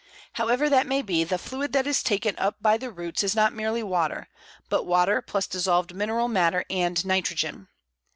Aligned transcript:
However 0.33 0.67
that 0.67 0.87
may 0.87 1.03
be, 1.03 1.23
the 1.23 1.37
fluid 1.37 1.73
that 1.73 1.85
is 1.85 2.01
taken 2.01 2.35
up 2.39 2.55
by 2.59 2.75
the 2.75 2.89
roots 2.89 3.21
is 3.23 3.35
not 3.35 3.53
merely 3.53 3.83
water, 3.83 4.29
but 4.67 4.83
water 4.87 5.21
plus 5.21 5.45
dissolved 5.45 5.93
mineral 5.93 6.27
matter 6.27 6.65
and 6.71 7.05
nitrogen. 7.05 7.67